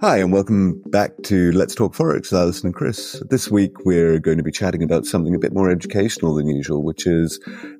[0.00, 3.22] Hi, and welcome back to Let's Talk Forex, Alison and Chris.
[3.28, 6.82] This week, we're going to be chatting about something a bit more educational than usual,
[6.82, 7.38] which is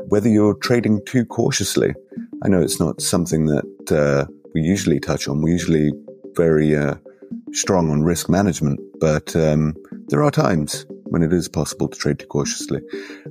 [0.09, 1.95] whether you're trading too cautiously.
[2.45, 5.41] I know it's not something that uh, we usually touch on.
[5.41, 5.93] We're usually
[6.37, 6.97] very uh,
[7.53, 9.75] strong on risk management, but um,
[10.09, 12.83] there are times when it is possible to trade too cautiously.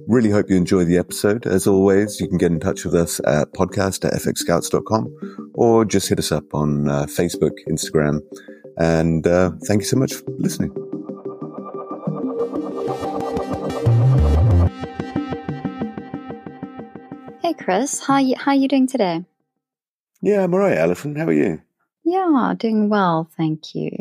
[0.08, 1.46] Really hope you enjoy the episode.
[1.46, 6.10] As always, you can get in touch with us at podcast at fxscouts.com or just
[6.10, 8.22] hit us up on uh, Facebook, Instagram,
[8.80, 10.72] and uh, thank you so much for listening.
[17.42, 19.26] Hey Chris, how you how you doing today?
[20.22, 21.16] Yeah, I'm all right, Alison.
[21.16, 21.62] How are you?
[22.04, 23.92] Yeah, doing well, thank you.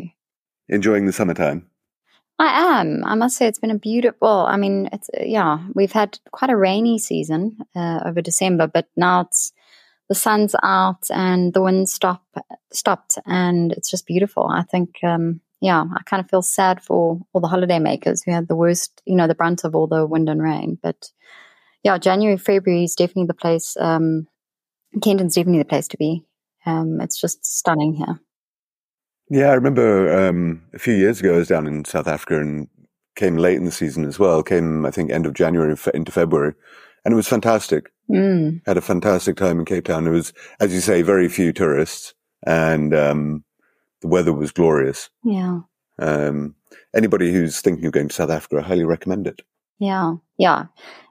[0.67, 1.65] Enjoying the summertime?
[2.39, 3.03] I am.
[3.03, 4.29] I must say it's been a beautiful.
[4.29, 9.21] I mean, it's yeah, we've had quite a rainy season uh, over December, but now
[9.21, 9.51] it's
[10.09, 12.23] the sun's out and the wind stop
[12.73, 14.47] stopped and it's just beautiful.
[14.47, 18.31] I think um, yeah, I kind of feel sad for all the holiday makers who
[18.31, 20.77] had the worst, you know, the brunt of all the wind and rain.
[20.81, 21.11] But
[21.83, 23.77] yeah, January, February is definitely the place.
[23.79, 24.27] Um,
[25.01, 26.25] Kenton's definitely the place to be.
[26.65, 28.19] Um, it's just stunning here.
[29.29, 32.67] Yeah, I remember um, a few years ago I was down in South Africa and
[33.15, 34.41] came late in the season as well.
[34.41, 36.53] Came I think end of January into February,
[37.03, 37.91] and it was fantastic.
[38.09, 38.61] Mm.
[38.65, 40.07] Had a fantastic time in Cape Town.
[40.07, 42.13] It was, as you say, very few tourists,
[42.45, 43.43] and um,
[44.01, 45.09] the weather was glorious.
[45.23, 45.61] Yeah.
[45.99, 46.55] Um,
[46.95, 49.41] anybody who's thinking of going to South Africa, I highly recommend it.
[49.79, 50.65] Yeah, yeah.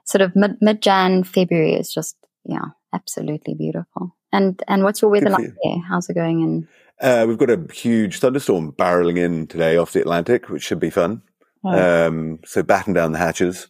[0.05, 4.15] Sort of mid mid Jan February is just yeah, absolutely beautiful.
[4.31, 5.81] And and what's your weather like there?
[5.87, 6.41] How's it going?
[6.41, 6.67] In
[7.01, 10.89] uh, we've got a huge thunderstorm barreling in today off the Atlantic, which should be
[10.89, 11.21] fun.
[11.63, 12.07] Oh.
[12.07, 13.67] Um, so batten down the hatches,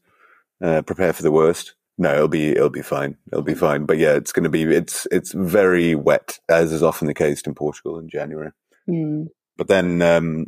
[0.61, 1.75] uh, prepare for the worst.
[1.99, 3.17] No, it'll be it'll be fine.
[3.27, 3.85] It'll be fine.
[3.85, 7.41] But yeah, it's going to be it's it's very wet, as is often the case
[7.41, 8.51] in Portugal in January.
[8.89, 9.27] Mm.
[9.57, 10.45] But then um,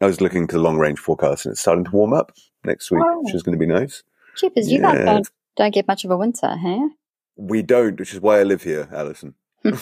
[0.00, 2.30] I was looking to the long range forecast, and it's starting to warm up
[2.64, 3.22] next week, oh.
[3.22, 4.04] which is going to be nice.
[4.36, 6.78] Cheapers, you guys don't, don't get much of a winter, hey?
[7.36, 9.34] We don't, which is why I live here, Alison.
[9.64, 9.74] and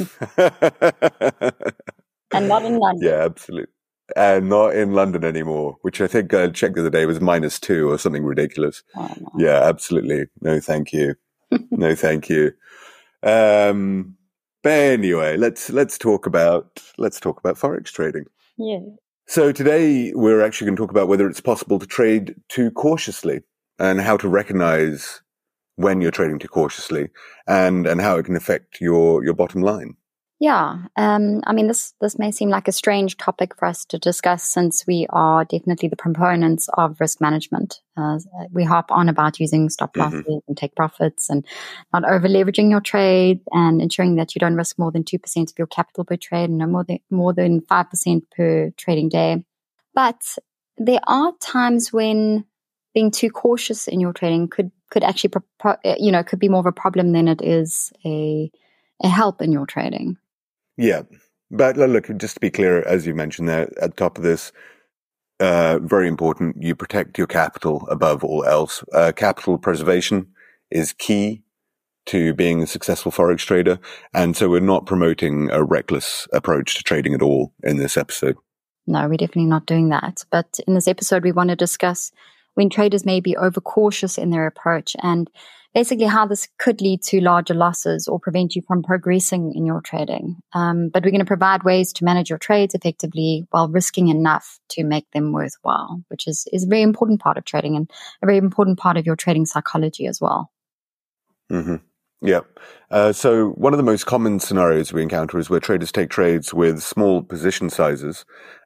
[2.33, 3.07] not in London.
[3.07, 3.71] Yeah, absolutely
[4.17, 7.59] and not in London anymore, which I think I checked the other day was minus
[7.59, 8.83] two or something ridiculous.
[8.97, 9.31] Oh, no.
[9.39, 10.27] Yeah, absolutely.
[10.41, 11.15] No, thank you.
[11.71, 12.53] no, thank you.
[13.23, 14.17] Um,
[14.63, 18.25] but anyway, let's let's talk about let's talk about forex trading.
[18.59, 18.81] Yeah.
[19.27, 23.43] So today we're actually going to talk about whether it's possible to trade too cautiously
[23.79, 25.23] and how to recognize
[25.77, 27.09] when you're trading too cautiously
[27.47, 29.97] and and how it can affect your your bottom line.
[30.43, 33.99] Yeah, um, I mean, this this may seem like a strange topic for us to
[33.99, 37.83] discuss since we are definitely the proponents of risk management.
[37.95, 38.19] Uh,
[38.51, 40.01] we harp on about using stop mm-hmm.
[40.01, 40.39] losses mm-hmm.
[40.49, 41.47] and take profits and
[41.93, 45.51] not over leveraging your trade and ensuring that you don't risk more than two percent
[45.51, 49.11] of your capital per trade and no more than more than five percent per trading
[49.11, 49.45] day.
[49.95, 50.39] But
[50.79, 52.47] there are times when
[52.95, 55.35] being too cautious in your trading could could actually
[55.99, 58.51] you know could be more of a problem than it is a
[59.03, 60.17] a help in your trading.
[60.77, 61.03] Yeah.
[61.51, 64.53] But look, just to be clear, as you mentioned there at the top of this,
[65.41, 68.85] uh, very important, you protect your capital above all else.
[68.93, 70.29] Uh, capital preservation
[70.71, 71.43] is key
[72.07, 73.79] to being a successful forex trader.
[74.15, 78.37] And so we're not promoting a reckless approach to trading at all in this episode.
[78.87, 80.25] No, we're definitely not doing that.
[80.31, 82.13] But in this episode, we want to discuss
[82.55, 85.31] when traders may be overcautious in their approach and
[85.75, 89.81] basically how this could lead to larger losses or prevent you from progressing in your
[89.81, 90.37] trading.
[90.53, 94.59] Um, but we're going to provide ways to manage your trades effectively while risking enough
[94.71, 97.91] to make them worthwhile, which is, is a very important part of trading and
[98.23, 100.51] a very important part of your trading psychology as well.
[101.51, 101.77] Mm-hmm.
[102.23, 102.41] Yeah.
[102.91, 106.53] Uh, so one of the most common scenarios we encounter is where traders take trades
[106.53, 108.25] with small position sizes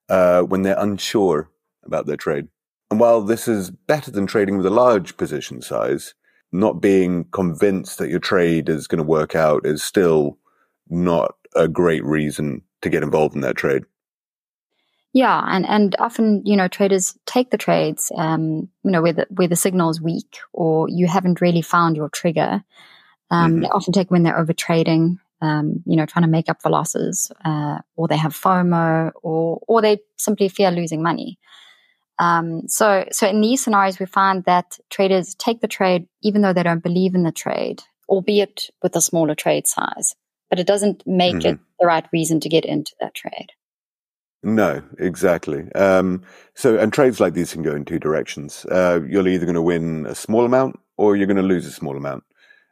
[0.08, 1.50] uh, when they're unsure
[1.84, 2.48] about their trade.
[2.90, 6.14] And while this is better than trading with a large position size,
[6.54, 10.38] not being convinced that your trade is going to work out is still
[10.88, 13.82] not a great reason to get involved in that trade.
[15.12, 19.26] Yeah, and, and often you know traders take the trades, um, you know where the
[19.30, 22.64] where the signal is weak or you haven't really found your trigger.
[23.30, 23.60] Um, mm-hmm.
[23.62, 26.70] They often take when they're over trading, um, you know, trying to make up for
[26.70, 31.38] losses, uh, or they have FOMO, or or they simply fear losing money.
[32.18, 36.52] Um, so, so in these scenarios, we find that traders take the trade even though
[36.52, 40.14] they don't believe in the trade, albeit with a smaller trade size.
[40.50, 41.54] But it doesn't make mm-hmm.
[41.54, 43.48] it the right reason to get into that trade.
[44.44, 45.72] No, exactly.
[45.72, 46.22] Um,
[46.54, 48.66] so, and trades like these can go in two directions.
[48.66, 51.72] Uh, you're either going to win a small amount or you're going to lose a
[51.72, 52.24] small amount.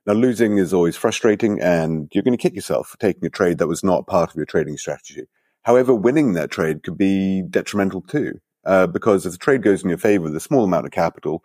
[0.07, 3.59] Now, losing is always frustrating and you're going to kick yourself for taking a trade
[3.59, 5.23] that was not part of your trading strategy.
[5.63, 9.89] However, winning that trade could be detrimental too, uh, because if the trade goes in
[9.89, 11.45] your favor with a small amount of capital,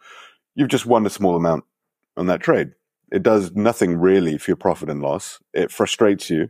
[0.55, 1.63] you've just won a small amount
[2.15, 2.71] on that trade.
[3.11, 5.39] It does nothing really for your profit and loss.
[5.53, 6.49] It frustrates you.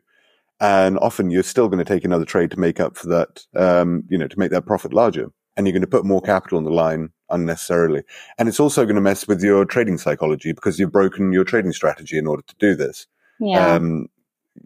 [0.60, 4.04] And often you're still going to take another trade to make up for that, um,
[4.10, 5.28] you know, to make that profit larger.
[5.56, 8.04] And you're going to put more capital on the line unnecessarily.
[8.40, 11.74] And it's also going to mess with your trading psychology because you've broken your trading
[11.74, 13.06] strategy in order to do this.
[13.40, 13.74] Yeah.
[13.74, 14.08] Um,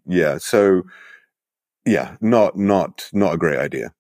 [0.06, 0.38] yeah.
[0.38, 0.84] So,
[1.86, 3.94] yeah, not, not, not a great idea.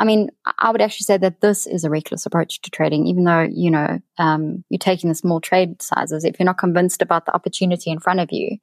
[0.00, 3.24] I mean, I would actually say that this is a reckless approach to trading, even
[3.24, 6.24] though, you know, um, you're taking the small trade sizes.
[6.24, 8.56] If you're not convinced about the opportunity in front of you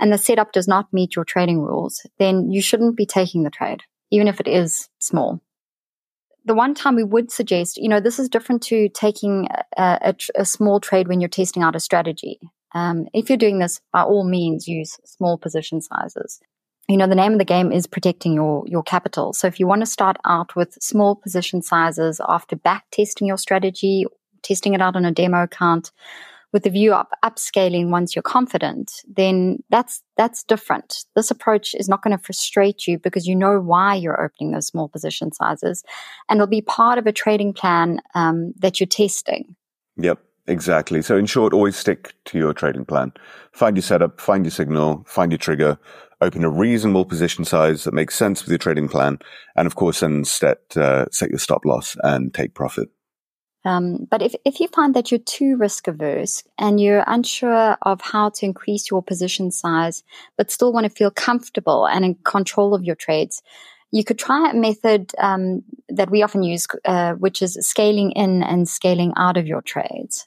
[0.00, 3.50] and the setup does not meet your trading rules, then you shouldn't be taking the
[3.50, 5.40] trade, even if it is small.
[6.46, 9.46] The one time we would suggest, you know, this is different to taking
[9.76, 12.40] a, a, a small trade when you're testing out a strategy.
[12.74, 16.40] Um, if you're doing this, by all means, use small position sizes
[16.92, 19.66] you know the name of the game is protecting your your capital so if you
[19.66, 24.04] want to start out with small position sizes after back testing your strategy
[24.42, 25.90] testing it out on a demo account
[26.52, 31.88] with the view of upscaling once you're confident then that's that's different this approach is
[31.88, 35.82] not going to frustrate you because you know why you're opening those small position sizes
[36.28, 39.56] and it'll be part of a trading plan um, that you're testing
[39.96, 40.18] yep
[40.48, 41.02] Exactly.
[41.02, 43.12] So in short, always stick to your trading plan.
[43.52, 45.78] Find your setup, find your signal, find your trigger,
[46.22, 49.18] open a reasonable position size that makes sense with your trading plan,
[49.56, 52.88] and of course, then set uh, set your stop loss and take profit.
[53.64, 58.00] Um, but if, if you find that you're too risk averse and you're unsure of
[58.00, 60.02] how to increase your position size,
[60.36, 63.40] but still want to feel comfortable and in control of your trades,
[63.92, 68.42] you could try a method um, that we often use, uh, which is scaling in
[68.42, 70.26] and scaling out of your trades.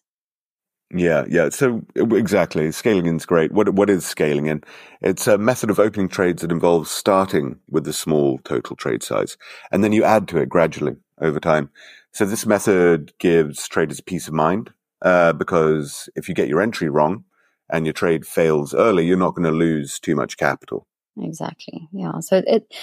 [0.97, 1.49] Yeah, yeah.
[1.49, 3.51] So exactly, scaling in is great.
[3.51, 4.63] What what is scaling in?
[5.01, 9.35] It's a method of opening trades that involves starting with a small total trade size,
[9.71, 11.69] and then you add to it gradually over time.
[12.13, 14.71] So this method gives traders peace of mind
[15.01, 17.25] uh, because if you get your entry wrong
[17.69, 20.87] and your trade fails early, you're not going to lose too much capital.
[21.21, 21.89] Exactly.
[21.91, 22.21] Yeah.
[22.21, 22.73] So it,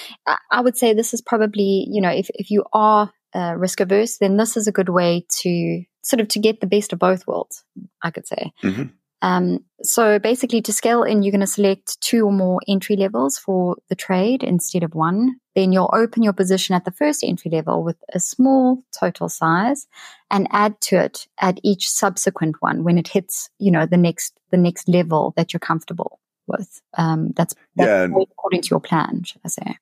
[0.51, 4.19] I would say this is probably you know if if you are uh, risk averse,
[4.19, 7.27] then this is a good way to sort of to get the best of both
[7.27, 7.65] worlds,
[8.03, 8.53] I could say.
[8.63, 8.85] Mm-hmm.
[9.23, 13.39] Um, so basically, to scale in, you're going to select two or more entry levels
[13.39, 15.37] for the trade instead of one.
[15.55, 19.87] Then you'll open your position at the first entry level with a small total size,
[20.29, 24.41] and add to it at each subsequent one when it hits, you know, the next
[24.51, 26.19] the next level that you're comfortable
[26.49, 26.83] with.
[26.99, 29.77] Um, that's, that's yeah, according to your plan, should I say?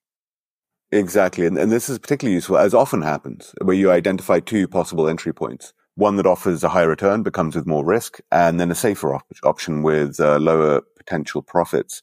[0.93, 1.47] Exactly.
[1.47, 5.33] And, and this is particularly useful, as often happens, where you identify two possible entry
[5.33, 5.73] points.
[5.95, 9.15] One that offers a higher return but comes with more risk, and then a safer
[9.15, 12.03] op- option with uh, lower potential profits.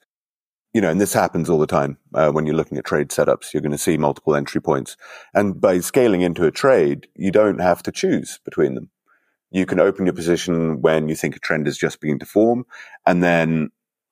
[0.73, 3.53] You know, and this happens all the time uh, when you're looking at trade setups.
[3.53, 4.95] You're going to see multiple entry points.
[5.33, 8.89] And by scaling into a trade, you don't have to choose between them.
[9.49, 12.65] You can open your position when you think a trend is just beginning to form
[13.05, 13.69] and then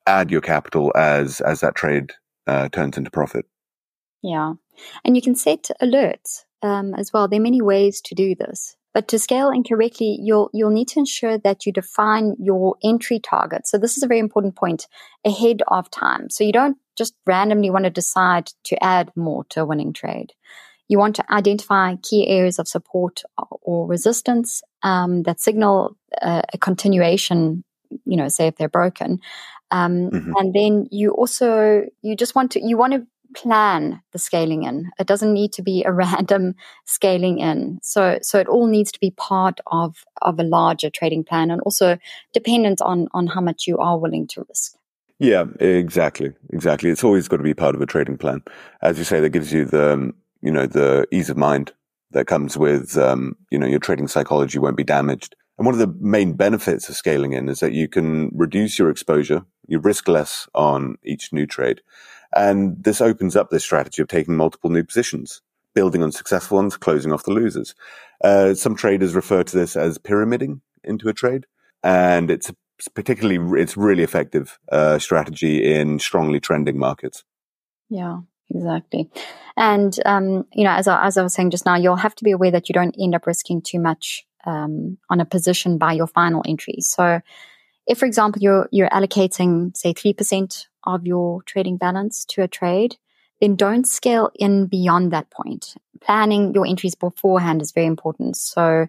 [0.07, 2.13] add your capital as, as that trade
[2.47, 3.45] uh, turns into profit.
[4.23, 4.53] Yeah.
[5.03, 7.27] And you can set alerts um, as well.
[7.27, 8.75] There are many ways to do this.
[8.95, 13.67] But to scale incorrectly, you'll you'll need to ensure that you define your entry target.
[13.67, 14.87] So this is a very important point
[15.25, 16.29] ahead of time.
[16.29, 20.31] So you don't just randomly want to decide to add more to a winning trade.
[20.87, 23.23] You want to identify key areas of support
[23.61, 27.65] or resistance um, that signal uh, a continuation.
[28.05, 29.19] You know, say if they're broken,
[29.71, 30.33] um, mm-hmm.
[30.37, 34.91] and then you also you just want to you want to plan the scaling in.
[34.99, 37.79] It doesn't need to be a random scaling in.
[37.81, 41.61] So so it all needs to be part of of a larger trading plan and
[41.61, 41.97] also
[42.33, 44.75] dependent on on how much you are willing to risk.
[45.19, 46.33] Yeah, exactly.
[46.51, 46.89] Exactly.
[46.89, 48.43] It's always got to be part of a trading plan.
[48.81, 51.73] As you say, that gives you the um, you know the ease of mind
[52.11, 55.35] that comes with um, you know your trading psychology won't be damaged.
[55.57, 58.89] And one of the main benefits of scaling in is that you can reduce your
[58.89, 61.81] exposure, you risk less on each new trade,
[62.35, 65.41] and this opens up this strategy of taking multiple new positions,
[65.73, 67.75] building on successful ones, closing off the losers.
[68.23, 71.45] Uh, some traders refer to this as pyramiding into a trade,
[71.83, 72.51] and it's
[72.93, 77.23] particularly it's really effective uh, strategy in strongly trending markets.
[77.89, 79.09] Yeah, exactly.
[79.57, 82.23] And um, you know, as I, as I was saying just now, you'll have to
[82.23, 85.93] be aware that you don't end up risking too much um, on a position by
[85.93, 86.77] your final entry.
[86.79, 87.21] So,
[87.87, 92.47] if, for example, you're you're allocating say three percent of your trading balance to a
[92.47, 92.97] trade,
[93.41, 95.75] then don't scale in beyond that point.
[96.01, 98.37] Planning your entries beforehand is very important.
[98.37, 98.87] So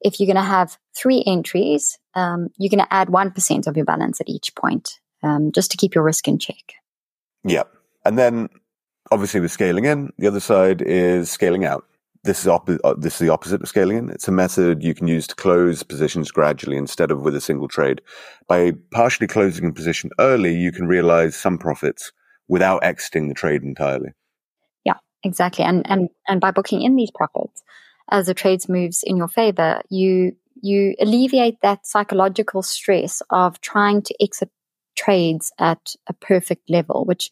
[0.00, 3.86] if you're going to have three entries, um, you're going to add 1% of your
[3.86, 6.74] balance at each point, um, just to keep your risk in check.
[7.44, 7.64] Yeah.
[8.04, 8.48] And then
[9.10, 11.84] obviously with scaling in, the other side is scaling out.
[12.26, 14.10] This is, op- uh, this is the opposite of scaling in.
[14.10, 17.68] It's a method you can use to close positions gradually instead of with a single
[17.68, 18.02] trade.
[18.48, 22.12] By partially closing a position early, you can realize some profits
[22.48, 24.10] without exiting the trade entirely.
[24.84, 25.64] Yeah, exactly.
[25.64, 27.62] And and and by booking in these profits
[28.10, 34.02] as the trades moves in your favor, you you alleviate that psychological stress of trying
[34.02, 34.50] to exit
[34.96, 37.30] trades at a perfect level, which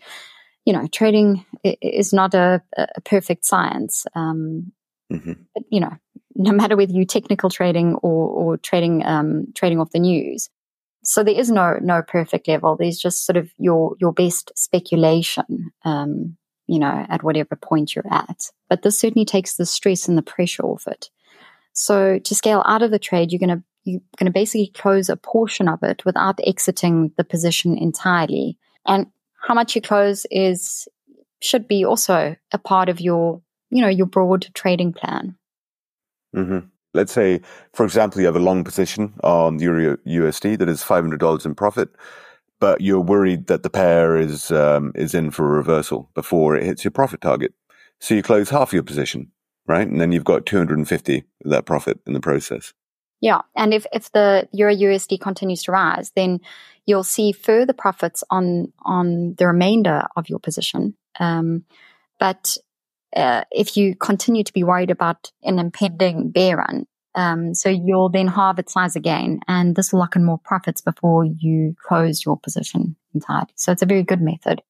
[0.65, 4.07] you know, trading is not a, a perfect science.
[4.15, 4.73] Um,
[5.12, 5.32] Mm-hmm.
[5.54, 5.92] But, you know,
[6.34, 10.49] no matter whether you technical trading or, or trading um, trading off the news.
[11.04, 12.76] So there is no no perfect level.
[12.76, 18.11] There's just sort of your your best speculation, um, you know, at whatever point you're
[18.11, 18.50] at.
[18.70, 21.11] But this certainly takes the stress and the pressure off it.
[21.75, 25.11] So to scale out of the trade, you're going to you're going to basically close
[25.11, 28.56] a portion of it without exiting the position entirely.
[28.87, 29.06] And
[29.46, 30.88] how much you close is
[31.40, 35.37] should be also a part of your you know, your broad trading plan.
[36.35, 36.66] Mm-hmm.
[36.92, 37.40] Let's say,
[37.73, 41.88] for example, you have a long position on Euro USD that is $500 in profit,
[42.61, 46.62] but you're worried that the pair is, um, is in for a reversal before it
[46.62, 47.52] hits your profit target.
[48.00, 49.33] So you close half your position,
[49.66, 49.87] right?
[49.87, 52.73] And then you've got 250 of that profit in the process.
[53.21, 53.40] Yeah.
[53.56, 56.40] And if, if the Euro USD continues to rise, then
[56.87, 60.94] you'll see further profits on, on the remainder of your position.
[61.18, 61.64] Um,
[62.21, 62.56] but
[63.14, 66.87] uh, if you continue to be worried about an impending bear run.
[67.14, 70.80] Um, so you'll then halve its size again, and this will lock in more profits
[70.80, 73.52] before you close your position entirely.
[73.54, 74.62] So it's a very good method.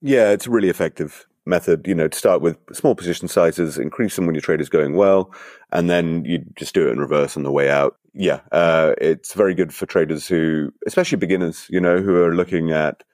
[0.00, 1.86] Yeah, it's a really effective method.
[1.86, 4.96] You know, to start with small position sizes, increase them when your trade is going
[4.96, 5.34] well,
[5.70, 7.98] and then you just do it in reverse on the way out.
[8.14, 12.70] Yeah, uh, it's very good for traders who, especially beginners, you know, who are looking
[12.70, 13.04] at,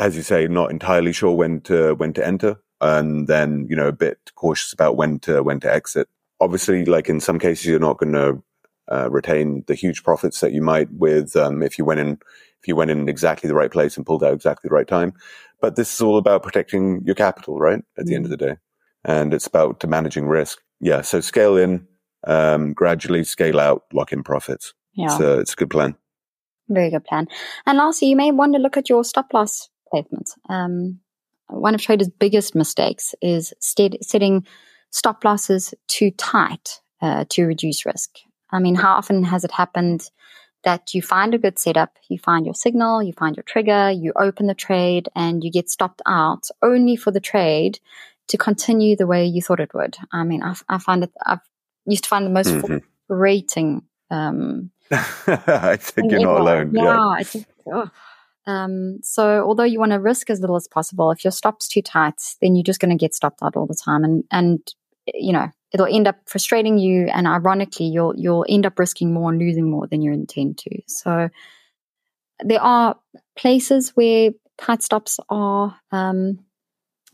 [0.00, 3.88] as you say, not entirely sure when to when to enter and then you know
[3.88, 6.08] a bit cautious about when to when to exit.
[6.40, 8.42] Obviously, like in some cases, you're not going to
[8.90, 12.18] uh, retain the huge profits that you might with um, if you went in
[12.60, 15.14] if you went in exactly the right place and pulled out exactly the right time.
[15.60, 17.82] But this is all about protecting your capital, right?
[17.98, 18.56] At the end of the day,
[19.04, 20.60] and it's about managing risk.
[20.80, 21.86] Yeah, so scale in,
[22.26, 24.74] um, gradually scale out, lock in profits.
[24.94, 25.96] Yeah, so it's a good plan.
[26.68, 27.26] Very good plan.
[27.66, 30.32] And lastly, you may want to look at your stop loss placements.
[30.48, 31.00] Um,
[31.50, 34.46] one of traders' biggest mistakes is setting
[34.90, 38.18] stop losses too tight uh, to reduce risk.
[38.50, 40.10] I mean, how often has it happened
[40.64, 44.12] that you find a good setup, you find your signal, you find your trigger, you
[44.16, 47.78] open the trade, and you get stopped out only for the trade
[48.28, 49.96] to continue the way you thought it would?
[50.12, 51.40] I mean, I, I find it, I've
[51.86, 52.78] used to find the most mm-hmm.
[53.08, 53.82] frustrating.
[54.10, 56.72] Um, I think you're not alone.
[56.74, 57.22] Yeah, yeah.
[57.22, 57.90] Just, oh,
[58.50, 61.82] um, so although you want to risk as little as possible, if your stop's too
[61.82, 64.74] tight, then you're just going to get stopped out all the time, and and
[65.14, 69.30] you know it'll end up frustrating you, and ironically, you'll you'll end up risking more
[69.30, 70.82] and losing more than you intend to.
[70.86, 71.28] So
[72.42, 72.96] there are
[73.36, 76.38] places where tight stops are, um,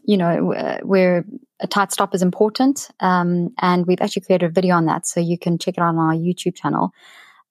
[0.04, 1.24] you know, where
[1.60, 5.20] a tight stop is important, um, and we've actually created a video on that, so
[5.20, 6.92] you can check it out on our YouTube channel.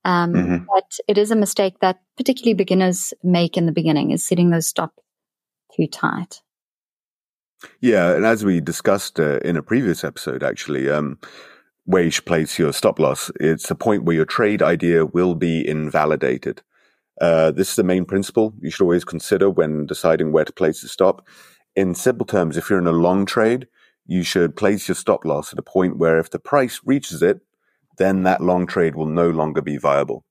[0.06, 0.66] Um, mm-hmm.
[0.74, 4.68] But it is a mistake that particularly beginners make in the beginning is setting those
[4.68, 5.02] stops
[5.76, 6.42] too tight.
[7.82, 11.18] Yeah, and as we discussed uh, in a previous episode, actually, um,
[11.86, 15.36] where you should place your stop loss, it's a point where your trade idea will
[15.36, 16.62] be invalidated.
[17.20, 20.82] Uh, this is the main principle you should always consider when deciding where to place
[20.82, 21.26] the stop.
[21.76, 23.68] In simple terms, if you're in a long trade,
[24.06, 27.40] you should place your stop loss at a point where if the price reaches it,
[27.98, 30.24] then that long trade will no longer be viable.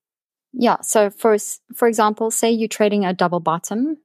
[0.53, 0.77] Yeah.
[0.83, 1.37] So for
[1.75, 3.99] for example, say you're trading a double bottom,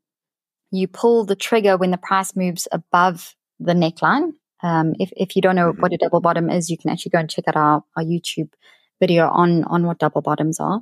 [0.71, 4.31] you pull the trigger when the price moves above the neckline.
[4.63, 5.81] Um, if if you don't know mm-hmm.
[5.81, 8.49] what a double bottom is, you can actually go and check out our, our YouTube
[8.99, 10.81] video on on what double bottoms are.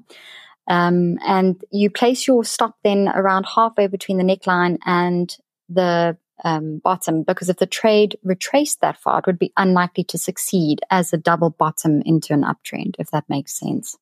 [0.70, 5.36] Um, and you place your stop then around halfway between the neckline and
[5.70, 10.18] the um, bottom because if the trade retraced that far, it would be unlikely to
[10.18, 13.98] succeed as a double bottom into an uptrend, if that makes sense.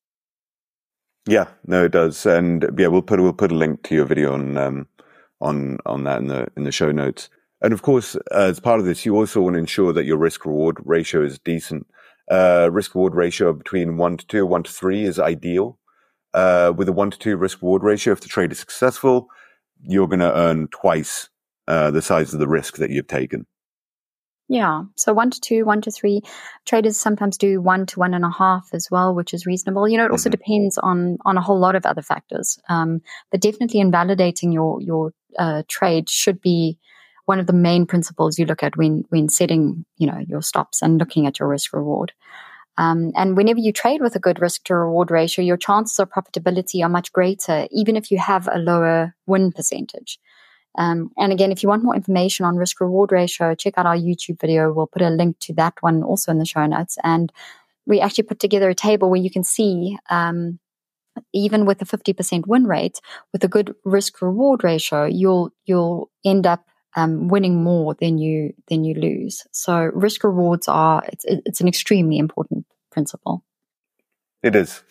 [1.28, 4.34] Yeah, no, it does, and yeah, we'll put we'll put a link to your video
[4.34, 4.88] on um,
[5.42, 7.30] on on that in the in the show notes.
[7.62, 10.46] And of course, as part of this, you also want to ensure that your risk
[10.46, 11.88] reward ratio is decent.
[12.30, 15.80] Uh, risk reward ratio between one to two, one to three is ideal.
[16.34, 19.30] Uh, with a one to two risk reward ratio, if the trade is successful,
[19.82, 21.30] you're going to earn twice
[21.68, 23.46] uh, the size of the risk that you've taken.
[24.48, 24.84] Yeah.
[24.96, 26.22] So one to two, one to three.
[26.66, 29.88] Traders sometimes do one to one and a half as well, which is reasonable.
[29.88, 30.38] You know, it also mm-hmm.
[30.38, 32.60] depends on on a whole lot of other factors.
[32.70, 36.78] Um, but definitely invalidating your your uh, trade should be
[37.26, 40.84] one of the main principles you look at when when setting you know your stops
[40.84, 42.14] and looking at your risk reward.
[42.78, 46.10] Um, and whenever you trade with a good risk to reward ratio, your chances of
[46.10, 50.20] profitability are much greater, even if you have a lower win percentage.
[50.78, 53.96] Um, and again, if you want more information on risk reward ratio, check out our
[53.96, 54.72] YouTube video.
[54.72, 56.98] We'll put a link to that one also in the show notes.
[57.04, 57.32] And
[57.86, 60.60] we actually put together a table where you can see, um,
[61.34, 63.00] even with a 50% win rate,
[63.32, 66.66] with a good risk reward ratio, you'll, you'll end up
[66.96, 69.44] um, winning more than you, than you lose.
[69.52, 73.44] So risk rewards are, it's, it's an extremely important principle.
[74.44, 74.84] It is.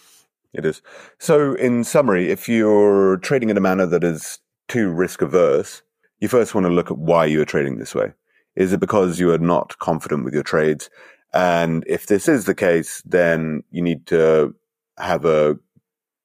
[0.53, 0.83] It is.
[1.19, 4.39] So in summary, if you're trading in a manner that is
[4.69, 5.83] too risk averse,
[6.21, 8.13] you first want to look at why you are trading this way.
[8.57, 10.89] Is it because you are not confident with your trades?
[11.33, 14.55] And if this is the case, then you need to
[14.97, 15.57] have a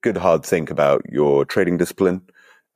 [0.02, 2.22] good hard think about your trading discipline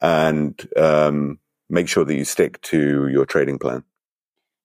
[0.01, 1.39] and um,
[1.69, 3.83] make sure that you stick to your trading plan.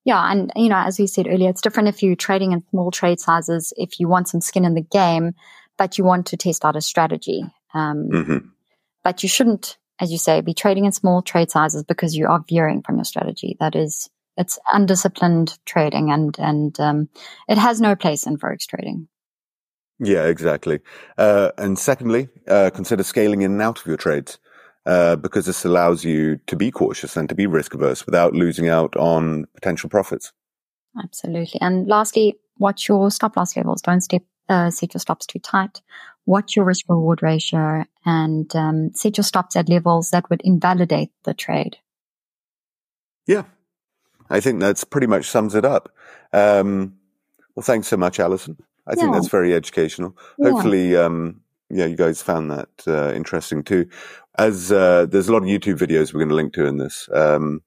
[0.04, 2.90] Yeah, and you know, as we said earlier, it's different if you're trading in small
[2.90, 3.74] trade sizes.
[3.76, 5.34] If you want some skin in the game,
[5.76, 8.38] but you want to test out a strategy, um, mm-hmm.
[9.04, 12.44] but you shouldn't as you say, be trading in small trade sizes because you are
[12.48, 13.56] veering from your strategy.
[13.60, 17.08] That is, it's undisciplined trading and, and, um,
[17.48, 19.08] it has no place in Forex trading.
[19.98, 20.80] Yeah, exactly.
[21.16, 24.38] Uh, and secondly, uh, consider scaling in and out of your trades.
[24.86, 28.70] Uh, because this allows you to be cautious and to be risk averse without losing
[28.70, 30.32] out on potential profits.
[31.02, 31.60] Absolutely.
[31.60, 33.82] And lastly, watch your stop loss levels.
[33.82, 35.82] Don't step, uh, set your stops too tight
[36.28, 41.10] what's your risk reward ratio and um, set your stops at levels that would invalidate
[41.24, 41.78] the trade.
[43.26, 43.44] Yeah,
[44.28, 45.90] I think that's pretty much sums it up.
[46.34, 46.98] Um,
[47.54, 48.58] well, thanks so much, Alison.
[48.86, 48.96] I yeah.
[48.96, 50.16] think that's very educational.
[50.38, 50.50] Yeah.
[50.50, 53.88] Hopefully, um, yeah, you guys found that uh, interesting too.
[54.38, 57.08] As uh, there's a lot of YouTube videos we're going to link to in this.
[57.12, 57.62] Um,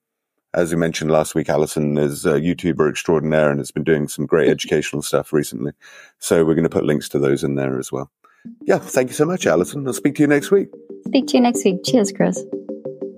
[0.54, 4.26] as we mentioned last week, Alison is a YouTuber extraordinaire and has been doing some
[4.26, 5.72] great educational stuff recently.
[6.20, 8.12] So we're going to put links to those in there as well.
[8.66, 9.86] Yeah, thank you so much, Alison.
[9.86, 10.70] I'll speak to you next week.
[11.06, 11.84] Speak to you next week.
[11.84, 12.44] Cheers, Chris.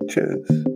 [0.08, 0.73] Cheers.